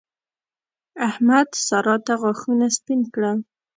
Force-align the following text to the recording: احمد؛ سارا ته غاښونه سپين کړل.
احمد؛ 1.07 1.47
سارا 1.67 1.95
ته 2.05 2.13
غاښونه 2.21 2.65
سپين 2.77 3.01
کړل. 3.13 3.37